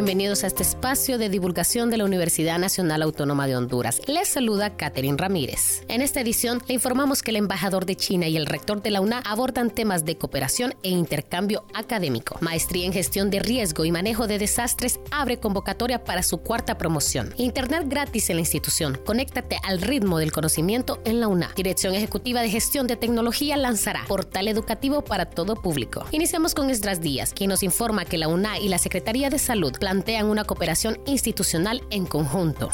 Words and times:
Bienvenidos 0.00 0.44
a 0.44 0.46
este 0.46 0.62
espacio 0.62 1.18
de 1.18 1.28
divulgación 1.28 1.90
de 1.90 1.98
la 1.98 2.06
Universidad 2.06 2.58
Nacional 2.58 3.02
Autónoma 3.02 3.46
de 3.46 3.54
Honduras. 3.54 4.00
Les 4.06 4.28
saluda 4.28 4.74
Catherine 4.74 5.18
Ramírez. 5.18 5.84
En 5.88 6.00
esta 6.00 6.22
edición 6.22 6.62
le 6.66 6.72
informamos 6.72 7.20
que 7.20 7.32
el 7.32 7.36
embajador 7.36 7.84
de 7.84 7.96
China 7.96 8.26
y 8.26 8.38
el 8.38 8.46
rector 8.46 8.80
de 8.80 8.92
la 8.92 9.02
UNA 9.02 9.20
abordan 9.26 9.68
temas 9.68 10.06
de 10.06 10.16
cooperación 10.16 10.74
e 10.82 10.88
intercambio 10.88 11.66
académico. 11.74 12.38
Maestría 12.40 12.86
en 12.86 12.94
gestión 12.94 13.28
de 13.28 13.40
riesgo 13.40 13.84
y 13.84 13.92
manejo 13.92 14.26
de 14.26 14.38
desastres 14.38 15.00
abre 15.10 15.38
convocatoria 15.38 16.02
para 16.02 16.22
su 16.22 16.38
cuarta 16.38 16.78
promoción. 16.78 17.34
Internet 17.36 17.84
gratis 17.86 18.30
en 18.30 18.36
la 18.36 18.40
institución. 18.40 18.98
Conéctate 19.04 19.58
al 19.62 19.82
ritmo 19.82 20.18
del 20.18 20.32
conocimiento 20.32 21.02
en 21.04 21.20
la 21.20 21.28
UNA. 21.28 21.52
Dirección 21.56 21.94
Ejecutiva 21.94 22.40
de 22.40 22.48
Gestión 22.48 22.86
de 22.86 22.96
Tecnología 22.96 23.58
lanzará 23.58 24.06
portal 24.08 24.48
educativo 24.48 25.04
para 25.04 25.26
todo 25.26 25.56
público. 25.56 26.06
Iniciamos 26.10 26.54
con 26.54 26.70
Esdras 26.70 27.02
Díaz, 27.02 27.34
quien 27.34 27.50
nos 27.50 27.62
informa 27.62 28.06
que 28.06 28.16
la 28.16 28.28
UNA 28.28 28.58
y 28.60 28.70
la 28.70 28.78
Secretaría 28.78 29.28
de 29.28 29.38
Salud 29.38 29.74
plantean 29.90 30.26
una 30.26 30.44
cooperación 30.44 31.00
institucional 31.04 31.82
en 31.90 32.06
conjunto 32.06 32.70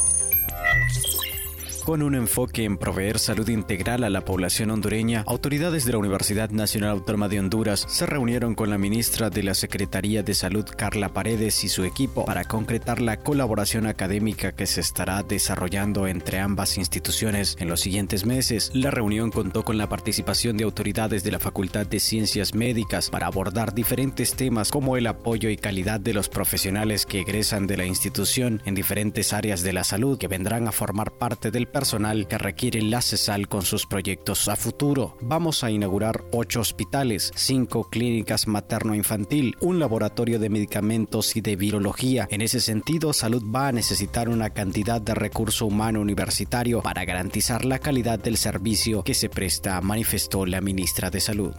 con 1.87 2.03
un 2.03 2.17
enfoque 2.17 2.65
en 2.65 2.79
proveer 2.79 3.21
salud 3.21 3.49
integral 3.49 4.03
a 4.03 4.11
la 4.11 4.25
población 4.25 4.73
hondureña, 4.73 5.23
autoridades 5.25 5.85
de 5.85 5.93
la 5.93 5.99
Universidad 5.99 6.51
Nacional 6.51 6.91
Autónoma 6.91 7.29
de 7.29 7.39
Honduras 7.39 7.87
se 7.89 8.07
reunieron 8.07 8.57
con 8.57 8.71
la 8.71 8.77
ministra 8.77 9.31
de 9.31 9.45
la 9.45 9.55
Secretaría 9.55 10.25
de 10.25 10.35
Salud, 10.35 10.67
Carla 10.77 11.11
Paredes, 11.11 11.63
y 11.63 11.69
su 11.69 11.85
equipo 11.85 12.25
para 12.25 12.43
concretar 12.43 13.01
la 13.01 13.19
colaboración 13.19 13.87
académica 13.87 14.51
que 14.51 14.67
se 14.67 14.81
estará 14.81 15.23
desarrollando 15.23 16.09
entre 16.09 16.41
ambas 16.41 16.77
instituciones 16.77 17.57
en 17.61 17.69
los 17.69 17.83
siguientes 17.83 18.27
meses. 18.27 18.73
La 18.75 18.91
reunión 18.91 19.31
contó 19.31 19.63
con 19.63 19.79
la 19.79 19.89
participación 19.89 20.57
de 20.57 20.65
autoridades 20.65 21.23
de 21.23 21.31
la 21.31 21.39
Facultad 21.39 21.87
de 21.87 22.01
Ciencias 22.01 22.53
Médicas 22.53 23.11
para 23.11 23.29
abordar 23.29 23.75
diferentes 23.77 24.35
temas 24.35 24.73
como 24.73 24.97
el 24.97 25.07
apoyo 25.07 25.51
y 25.51 25.57
calidad 25.57 26.01
de 26.01 26.15
los 26.15 26.29
profesionales 26.29 27.07
que 27.07 27.21
egresan 27.21 27.69
de 27.69 27.77
la 27.77 27.87
institución 27.87 28.61
en 28.65 28.75
diferentes 28.75 29.33
áreas 29.33 29.63
de 29.63 29.73
la 29.73 29.85
salud 29.85 30.19
que 30.19 30.27
vendrán 30.27 30.67
a 30.67 30.73
formar 30.73 31.13
parte 31.13 31.53
del 31.53 31.69
personal 31.77 32.27
que 32.27 32.39
requiere 32.39 32.81
la 32.81 33.03
CESAL 33.03 33.49
con 33.49 33.61
sus 33.61 33.85
proyectos 33.85 34.49
a 34.49 34.57
futuro. 34.57 35.19
Vamos 35.21 35.63
a 35.63 35.71
inaugurar 35.71 36.25
ocho 36.33 36.61
hospitales, 36.61 37.31
cinco 37.37 37.91
clínicas 37.91 38.49
materno-infantil, 38.49 39.55
un 39.61 39.79
laboratorio 39.79 40.39
de 40.39 40.49
medicamentos 40.49 41.37
y 41.37 41.43
de 41.43 41.55
virología. 41.55 42.29
En 42.31 42.41
ese 42.41 42.61
sentido, 42.61 43.13
Salud 43.13 43.43
va 43.55 43.69
a 43.69 43.73
necesitar 43.73 44.31
una 44.31 44.49
cantidad 44.49 45.03
de 45.03 45.15
recurso 45.15 45.67
humano 45.67 46.01
universitario 46.01 46.81
para 46.81 47.05
garantizar 47.05 47.67
la 47.67 47.79
calidad 47.79 48.19
del 48.19 48.39
servicio 48.39 49.03
que 49.03 49.13
se 49.13 49.29
presta, 49.29 49.79
manifestó 49.83 50.47
la 50.47 50.63
ministra 50.63 51.11
de 51.11 51.21
Salud. 51.21 51.53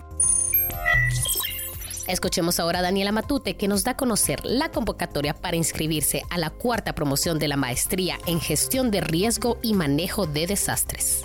Escuchemos 2.07 2.59
ahora 2.59 2.79
a 2.79 2.81
Daniela 2.81 3.11
Matute 3.11 3.57
que 3.57 3.67
nos 3.67 3.83
da 3.83 3.91
a 3.91 3.97
conocer 3.97 4.45
la 4.45 4.71
convocatoria 4.71 5.33
para 5.33 5.57
inscribirse 5.57 6.23
a 6.29 6.37
la 6.37 6.49
cuarta 6.49 6.95
promoción 6.95 7.37
de 7.37 7.49
la 7.49 7.57
maestría 7.57 8.17
en 8.25 8.39
gestión 8.39 8.91
de 8.91 9.01
riesgo 9.01 9.57
y 9.61 9.73
manejo 9.73 10.25
de 10.25 10.47
desastres. 10.47 11.23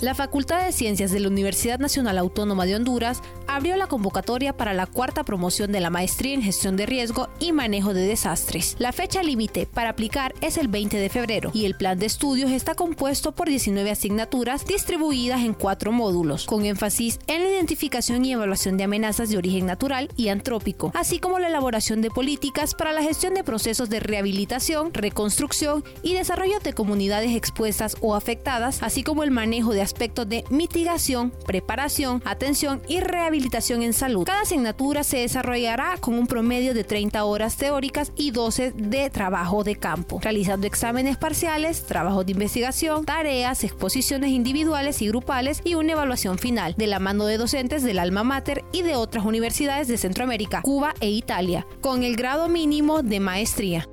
La 0.00 0.14
Facultad 0.14 0.64
de 0.64 0.72
Ciencias 0.72 1.10
de 1.12 1.20
la 1.20 1.28
Universidad 1.28 1.78
Nacional 1.78 2.18
Autónoma 2.18 2.66
de 2.66 2.76
Honduras 2.76 3.22
abrió 3.54 3.76
la 3.76 3.86
convocatoria 3.86 4.56
para 4.56 4.74
la 4.74 4.86
cuarta 4.86 5.22
promoción 5.22 5.70
de 5.70 5.78
la 5.78 5.88
maestría 5.88 6.34
en 6.34 6.42
gestión 6.42 6.76
de 6.76 6.86
riesgo 6.86 7.28
y 7.38 7.52
manejo 7.52 7.94
de 7.94 8.04
desastres. 8.04 8.74
La 8.80 8.92
fecha 8.92 9.22
límite 9.22 9.66
para 9.66 9.90
aplicar 9.90 10.34
es 10.40 10.58
el 10.58 10.66
20 10.66 10.96
de 10.96 11.08
febrero 11.08 11.52
y 11.54 11.64
el 11.64 11.76
plan 11.76 11.96
de 11.98 12.06
estudios 12.06 12.50
está 12.50 12.74
compuesto 12.74 13.32
por 13.32 13.48
19 13.48 13.88
asignaturas 13.92 14.66
distribuidas 14.66 15.42
en 15.42 15.54
cuatro 15.54 15.92
módulos, 15.92 16.46
con 16.46 16.64
énfasis 16.64 17.20
en 17.28 17.44
la 17.44 17.50
identificación 17.50 18.24
y 18.24 18.32
evaluación 18.32 18.76
de 18.76 18.84
amenazas 18.84 19.28
de 19.28 19.38
origen 19.38 19.66
natural 19.66 20.08
y 20.16 20.28
antrópico, 20.28 20.90
así 20.94 21.20
como 21.20 21.38
la 21.38 21.46
elaboración 21.46 22.02
de 22.02 22.10
políticas 22.10 22.74
para 22.74 22.92
la 22.92 23.02
gestión 23.02 23.34
de 23.34 23.44
procesos 23.44 23.88
de 23.88 24.00
rehabilitación, 24.00 24.92
reconstrucción 24.92 25.84
y 26.02 26.14
desarrollo 26.14 26.58
de 26.58 26.72
comunidades 26.72 27.36
expuestas 27.36 27.96
o 28.00 28.16
afectadas, 28.16 28.82
así 28.82 29.04
como 29.04 29.22
el 29.22 29.30
manejo 29.30 29.72
de 29.72 29.82
aspectos 29.82 30.28
de 30.28 30.44
mitigación, 30.50 31.32
preparación, 31.46 32.20
atención 32.24 32.82
y 32.88 32.98
rehabilitación 32.98 33.43
en 33.44 33.92
salud. 33.92 34.24
Cada 34.24 34.42
asignatura 34.42 35.04
se 35.04 35.18
desarrollará 35.18 35.96
con 36.00 36.14
un 36.14 36.26
promedio 36.26 36.74
de 36.74 36.82
30 36.82 37.24
horas 37.24 37.56
teóricas 37.56 38.10
y 38.16 38.30
12 38.30 38.72
de 38.72 39.10
trabajo 39.10 39.64
de 39.64 39.76
campo, 39.76 40.18
realizando 40.22 40.66
exámenes 40.66 41.16
parciales, 41.16 41.84
trabajos 41.84 42.24
de 42.26 42.32
investigación, 42.32 43.04
tareas, 43.04 43.62
exposiciones 43.62 44.30
individuales 44.30 45.02
y 45.02 45.08
grupales 45.08 45.60
y 45.62 45.74
una 45.74 45.92
evaluación 45.92 46.38
final 46.38 46.74
de 46.76 46.86
la 46.86 46.98
mano 46.98 47.26
de 47.26 47.36
docentes 47.36 47.82
del 47.82 47.98
alma 47.98 48.24
mater 48.24 48.64
y 48.72 48.82
de 48.82 48.96
otras 48.96 49.24
universidades 49.24 49.88
de 49.88 49.98
Centroamérica, 49.98 50.62
Cuba 50.62 50.94
e 51.00 51.10
Italia, 51.10 51.66
con 51.80 52.02
el 52.02 52.16
grado 52.16 52.48
mínimo 52.48 53.02
de 53.02 53.20
maestría. 53.20 53.86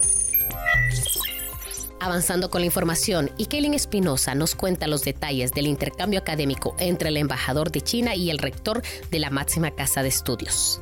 Avanzando 2.03 2.49
con 2.49 2.61
la 2.61 2.65
información, 2.65 3.29
y 3.37 3.45
Kaylin 3.45 3.75
Espinosa 3.75 4.33
nos 4.33 4.55
cuenta 4.55 4.87
los 4.87 5.03
detalles 5.03 5.51
del 5.51 5.67
intercambio 5.67 6.19
académico 6.19 6.75
entre 6.79 7.09
el 7.09 7.17
embajador 7.17 7.71
de 7.71 7.81
China 7.81 8.15
y 8.15 8.31
el 8.31 8.39
rector 8.39 8.81
de 9.11 9.19
la 9.19 9.29
máxima 9.29 9.69
casa 9.69 10.01
de 10.01 10.09
estudios. 10.09 10.81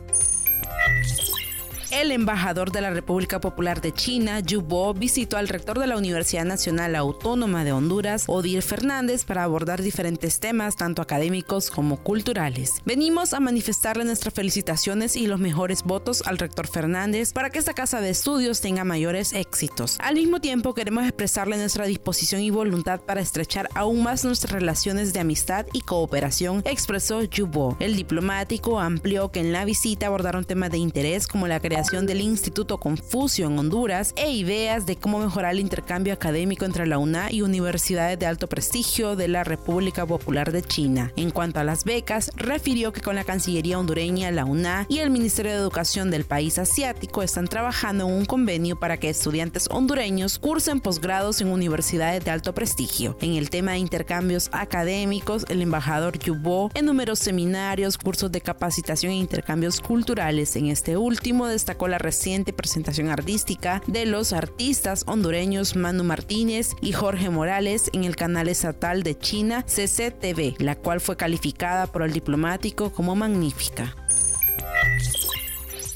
El 1.91 2.11
embajador 2.11 2.71
de 2.71 2.81
la 2.81 2.91
República 2.91 3.41
Popular 3.41 3.81
de 3.81 3.91
China, 3.91 4.41
Yu 4.41 4.61
Bo, 4.61 4.93
visitó 4.93 5.37
al 5.37 5.47
rector 5.47 5.79
de 5.79 5.87
la 5.87 5.97
Universidad 5.97 6.45
Nacional 6.45 6.95
Autónoma 6.95 7.63
de 7.63 7.71
Honduras, 7.71 8.25
Odir 8.27 8.61
Fernández, 8.61 9.25
para 9.25 9.43
abordar 9.43 9.81
diferentes 9.81 10.39
temas, 10.39 10.75
tanto 10.75 11.01
académicos 11.01 11.71
como 11.71 11.97
culturales. 11.97 12.83
Venimos 12.85 13.33
a 13.33 13.39
manifestarle 13.39 14.05
nuestras 14.05 14.35
felicitaciones 14.35 15.15
y 15.15 15.25
los 15.25 15.39
mejores 15.39 15.81
votos 15.81 16.21
al 16.27 16.37
rector 16.37 16.67
Fernández 16.67 17.33
para 17.33 17.49
que 17.49 17.57
esta 17.57 17.73
casa 17.73 18.01
de 18.01 18.11
estudios 18.11 18.61
tenga 18.61 18.83
mayores 18.83 19.33
éxitos. 19.33 19.97
Al 19.99 20.13
mismo 20.13 20.39
tiempo, 20.39 20.75
queremos 20.75 21.05
expresarle 21.05 21.57
nuestra 21.57 21.87
disposición 21.87 22.41
y 22.41 22.51
voluntad 22.51 22.99
para 23.01 23.21
estrechar 23.21 23.67
aún 23.73 24.03
más 24.03 24.23
nuestras 24.23 24.53
relaciones 24.53 25.11
de 25.11 25.21
amistad 25.21 25.65
y 25.73 25.81
cooperación, 25.81 26.61
expresó 26.65 27.23
Yu 27.23 27.47
Bo. 27.47 27.77
El 27.79 27.95
diplomático 27.95 28.79
amplió 28.79 29.31
que 29.31 29.39
en 29.39 29.53
la 29.53 29.65
visita 29.65 30.05
abordaron 30.05 30.45
temas 30.45 30.69
de 30.69 30.77
interés 30.77 31.25
como 31.25 31.47
la 31.47 31.59
creación 31.59 31.78
del 31.79 32.19
Instituto 32.19 32.77
Confucio 32.77 33.47
en 33.47 33.57
Honduras 33.57 34.13
e 34.17 34.31
ideas 34.31 34.85
de 34.85 34.97
cómo 34.97 35.17
mejorar 35.19 35.53
el 35.53 35.61
intercambio 35.61 36.13
académico 36.13 36.65
entre 36.65 36.85
la 36.85 36.97
UNA 36.97 37.31
y 37.31 37.41
universidades 37.41 38.19
de 38.19 38.25
alto 38.25 38.47
prestigio 38.47 39.15
de 39.15 39.29
la 39.29 39.45
República 39.45 40.05
Popular 40.05 40.51
de 40.51 40.61
China. 40.61 41.13
En 41.15 41.31
cuanto 41.31 41.61
a 41.61 41.63
las 41.63 41.85
becas, 41.85 42.31
refirió 42.35 42.91
que 42.91 42.99
con 42.99 43.15
la 43.15 43.23
Cancillería 43.23 43.79
hondureña, 43.79 44.29
la 44.29 44.43
UNA 44.43 44.87
y 44.89 44.99
el 44.99 45.09
Ministerio 45.09 45.53
de 45.53 45.57
Educación 45.57 46.11
del 46.11 46.25
país 46.25 46.59
asiático 46.59 47.23
están 47.23 47.47
trabajando 47.47 48.09
en 48.09 48.13
un 48.13 48.25
convenio 48.25 48.77
para 48.77 48.97
que 48.97 49.09
estudiantes 49.09 49.69
hondureños 49.71 50.37
cursen 50.37 50.81
posgrados 50.81 51.39
en 51.39 51.47
universidades 51.47 52.25
de 52.25 52.31
alto 52.31 52.53
prestigio. 52.53 53.17
En 53.21 53.35
el 53.35 53.49
tema 53.49 53.71
de 53.71 53.77
intercambios 53.77 54.49
académicos, 54.51 55.45
el 55.47 55.61
embajador 55.61 56.19
Yubo 56.19 56.71
enumeró 56.73 57.15
seminarios, 57.15 57.97
cursos 57.97 58.33
de 58.33 58.41
capacitación 58.41 59.13
e 59.13 59.17
intercambios 59.17 59.79
culturales. 59.79 60.57
En 60.57 60.67
este 60.67 60.97
último 60.97 61.47
con 61.75 61.91
la 61.91 61.97
reciente 61.97 62.53
presentación 62.53 63.09
artística 63.09 63.81
de 63.87 64.05
los 64.05 64.33
artistas 64.33 65.03
hondureños 65.07 65.75
Manu 65.75 66.03
Martínez 66.03 66.71
y 66.81 66.91
Jorge 66.91 67.29
Morales 67.29 67.89
en 67.93 68.03
el 68.03 68.15
canal 68.15 68.47
estatal 68.47 69.03
de 69.03 69.17
China 69.17 69.65
CCTV, 69.65 70.61
la 70.61 70.75
cual 70.75 71.01
fue 71.01 71.17
calificada 71.17 71.87
por 71.87 72.03
el 72.03 72.13
diplomático 72.13 72.91
como 72.91 73.15
magnífica. 73.15 73.95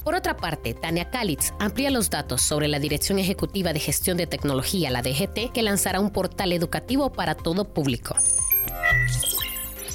Por 0.03 0.16
otra 0.16 0.35
parte, 0.35 0.73
Tania 0.73 1.09
Kalitz 1.09 1.53
amplía 1.59 1.89
los 1.89 2.09
datos 2.09 2.41
sobre 2.41 2.67
la 2.67 2.79
Dirección 2.79 3.19
Ejecutiva 3.19 3.72
de 3.72 3.79
Gestión 3.79 4.17
de 4.17 4.28
Tecnología, 4.28 4.89
la 4.89 5.01
DGT, 5.01 5.53
que 5.53 5.62
lanzará 5.62 6.01
un 6.01 6.12
portal 6.12 6.51
educativo 6.51 7.13
para 7.13 7.36
todo 7.36 7.74
público. 7.74 8.15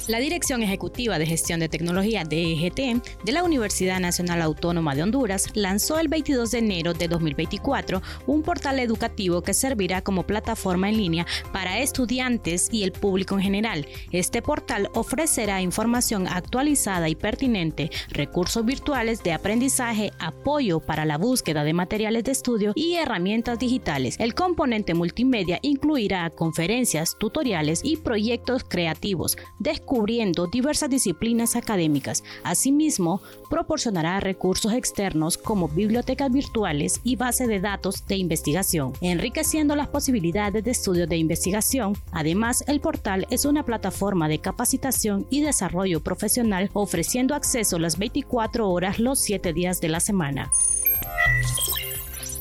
La 0.09 0.17
Dirección 0.17 0.63
Ejecutiva 0.63 1.19
de 1.19 1.27
Gestión 1.27 1.59
de 1.59 1.69
Tecnología 1.69 2.23
DEGT 2.23 3.23
de 3.23 3.31
la 3.31 3.43
Universidad 3.43 3.99
Nacional 3.99 4.41
Autónoma 4.41 4.95
de 4.95 5.03
Honduras 5.03 5.49
lanzó 5.53 5.99
el 5.99 6.07
22 6.07 6.49
de 6.49 6.57
enero 6.57 6.95
de 6.95 7.07
2024 7.07 8.01
un 8.25 8.41
portal 8.41 8.79
educativo 8.79 9.43
que 9.43 9.53
servirá 9.53 10.01
como 10.01 10.23
plataforma 10.23 10.89
en 10.89 10.97
línea 10.97 11.27
para 11.53 11.77
estudiantes 11.77 12.69
y 12.71 12.81
el 12.81 12.91
público 12.91 13.35
en 13.35 13.41
general. 13.41 13.87
Este 14.11 14.41
portal 14.41 14.89
ofrecerá 14.95 15.61
información 15.61 16.27
actualizada 16.27 17.07
y 17.07 17.13
pertinente, 17.13 17.91
recursos 18.09 18.65
virtuales 18.65 19.21
de 19.21 19.33
aprendizaje, 19.33 20.11
apoyo 20.17 20.79
para 20.79 21.05
la 21.05 21.19
búsqueda 21.19 21.63
de 21.63 21.73
materiales 21.73 22.23
de 22.23 22.31
estudio 22.31 22.71
y 22.73 22.95
herramientas 22.95 23.59
digitales. 23.59 24.15
El 24.17 24.33
componente 24.33 24.95
multimedia 24.95 25.59
incluirá 25.61 26.27
conferencias, 26.31 27.15
tutoriales 27.19 27.81
y 27.83 27.97
proyectos 27.97 28.63
creativos. 28.63 29.37
Descubre 29.59 29.98
cubriendo 29.99 30.47
diversas 30.47 30.89
disciplinas 30.89 31.57
académicas. 31.57 32.23
Asimismo, 32.45 33.21
proporcionará 33.49 34.21
recursos 34.21 34.71
externos 34.71 35.37
como 35.37 35.67
bibliotecas 35.67 36.31
virtuales 36.31 37.01
y 37.03 37.17
base 37.17 37.47
de 37.47 37.59
datos 37.59 38.07
de 38.07 38.15
investigación, 38.15 38.93
enriqueciendo 39.01 39.75
las 39.75 39.89
posibilidades 39.89 40.63
de 40.63 40.71
estudios 40.71 41.09
de 41.09 41.17
investigación. 41.17 41.97
Además, 42.13 42.63
el 42.67 42.79
portal 42.79 43.27
es 43.29 43.43
una 43.43 43.65
plataforma 43.65 44.29
de 44.29 44.39
capacitación 44.39 45.27
y 45.29 45.41
desarrollo 45.41 45.99
profesional 45.99 46.69
ofreciendo 46.71 47.35
acceso 47.35 47.77
las 47.77 47.97
24 47.97 48.69
horas 48.69 48.99
los 48.99 49.19
7 49.19 49.51
días 49.51 49.81
de 49.81 49.89
la 49.89 49.99
semana. 49.99 50.49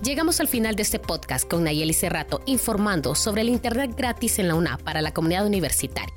Llegamos 0.04 0.38
al 0.38 0.46
final 0.46 0.76
de 0.76 0.82
este 0.82 1.00
podcast 1.00 1.50
con 1.50 1.64
Nayeli 1.64 1.92
Cerrato 1.92 2.40
informando 2.46 3.16
sobre 3.16 3.42
el 3.42 3.48
Internet 3.48 3.94
gratis 3.96 4.38
en 4.38 4.46
la 4.46 4.54
UNA 4.54 4.78
para 4.84 5.02
la 5.02 5.12
comunidad 5.12 5.44
universitaria. 5.44 6.14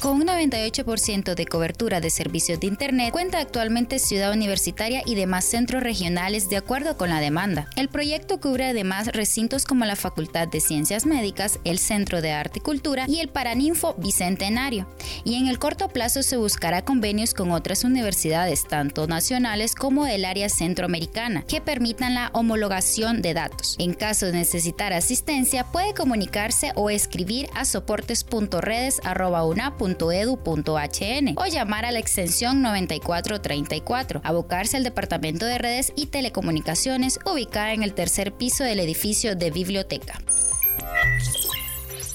Con 0.00 0.20
un 0.20 0.28
98% 0.28 1.34
de 1.34 1.46
cobertura 1.46 2.00
de 2.00 2.10
servicios 2.10 2.60
de 2.60 2.68
Internet, 2.68 3.10
cuenta 3.10 3.40
actualmente 3.40 3.98
Ciudad 3.98 4.32
Universitaria 4.32 5.02
y 5.04 5.16
demás 5.16 5.44
centros 5.44 5.82
regionales 5.82 6.48
de 6.48 6.56
acuerdo 6.56 6.96
con 6.96 7.08
la 7.08 7.18
demanda. 7.18 7.68
El 7.74 7.88
proyecto 7.88 8.38
cubre 8.38 8.66
además 8.66 9.08
recintos 9.08 9.64
como 9.64 9.84
la 9.86 9.96
Facultad 9.96 10.46
de 10.46 10.60
Ciencias 10.60 11.04
Médicas, 11.04 11.58
el 11.64 11.80
Centro 11.80 12.22
de 12.22 12.30
Arte 12.30 12.60
y 12.60 12.62
Cultura 12.62 13.06
y 13.08 13.18
el 13.18 13.28
Paraninfo 13.28 13.96
Bicentenario. 13.98 14.86
Y 15.24 15.34
en 15.34 15.48
el 15.48 15.58
corto 15.58 15.88
plazo 15.88 16.22
se 16.22 16.36
buscará 16.36 16.82
convenios 16.82 17.34
con 17.34 17.50
otras 17.50 17.82
universidades, 17.82 18.68
tanto 18.68 19.08
nacionales 19.08 19.74
como 19.74 20.04
del 20.04 20.26
área 20.26 20.48
centroamericana, 20.48 21.42
que 21.42 21.60
permitan 21.60 22.14
la 22.14 22.30
homologación 22.34 23.20
de 23.20 23.34
datos. 23.34 23.74
En 23.80 23.94
caso 23.94 24.26
de 24.26 24.32
necesitar 24.32 24.92
asistencia, 24.92 25.64
puede 25.64 25.92
comunicarse 25.92 26.70
o 26.76 26.88
escribir 26.88 27.48
a 27.52 27.64
soportes.redes.una.com 27.64 29.87
edu.hn 29.92 31.34
o 31.36 31.46
llamar 31.46 31.84
a 31.84 31.92
la 31.92 31.98
extensión 31.98 32.62
9434, 32.62 34.20
abocarse 34.24 34.76
al 34.76 34.84
Departamento 34.84 35.46
de 35.46 35.58
Redes 35.58 35.92
y 35.96 36.06
Telecomunicaciones 36.06 37.18
ubicada 37.24 37.72
en 37.72 37.82
el 37.82 37.94
tercer 37.94 38.32
piso 38.32 38.64
del 38.64 38.80
edificio 38.80 39.36
de 39.36 39.50
biblioteca. 39.50 40.18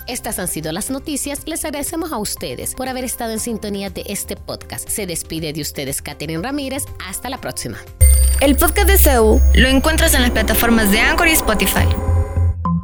Estas 0.08 0.40
han 0.40 0.48
sido 0.48 0.72
las 0.72 0.90
noticias. 0.90 1.42
Les 1.46 1.64
agradecemos 1.64 2.12
a 2.12 2.18
ustedes 2.18 2.76
por 2.76 2.90
haber 2.90 3.04
estado 3.04 3.32
en 3.32 3.40
sintonía 3.40 3.90
de 3.90 4.04
este 4.08 4.36
podcast. 4.36 4.90
Se 4.90 5.06
despide 5.06 5.54
de 5.54 5.62
ustedes 5.62 6.02
Catherine 6.02 6.44
Ramírez. 6.44 6.84
Hasta 7.08 7.30
la 7.30 7.40
próxima. 7.40 7.78
El 8.42 8.58
podcast 8.58 8.88
de 8.88 8.98
CEU 8.98 9.42
lo 9.56 9.68
encuentras 9.68 10.14
en 10.14 10.22
las 10.22 10.32
plataformas 10.32 10.92
de 10.92 11.00
Anchor 11.00 11.28
y 11.28 11.32
Spotify. 11.32 11.88